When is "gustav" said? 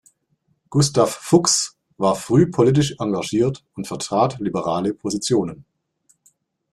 0.71-1.11